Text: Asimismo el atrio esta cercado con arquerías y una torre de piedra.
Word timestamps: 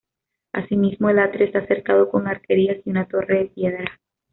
Asimismo 0.51 1.09
el 1.11 1.19
atrio 1.19 1.45
esta 1.45 1.67
cercado 1.67 2.09
con 2.09 2.25
arquerías 2.27 2.77
y 2.83 2.89
una 2.89 3.05
torre 3.07 3.37
de 3.37 3.45
piedra. 3.49 3.85